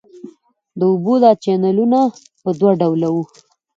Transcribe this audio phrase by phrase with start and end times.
[0.79, 1.99] د اوبو دا چینلونه
[2.41, 3.23] په دوه ډوله وو.